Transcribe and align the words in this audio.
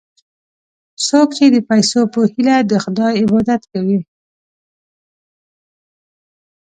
څوک 1.07 1.27
چې 1.37 1.45
د 1.49 1.57
پیسو 1.69 2.01
په 2.13 2.19
هیله 2.31 2.57
د 2.71 2.73
خدای 2.83 3.13
عبادت 3.23 3.61
کوي. 3.71 3.99